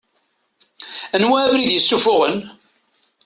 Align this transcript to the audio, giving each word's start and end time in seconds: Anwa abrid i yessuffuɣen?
Anwa 1.15 1.37
abrid 1.45 1.69
i 1.71 1.75
yessuffuɣen? 1.75 2.37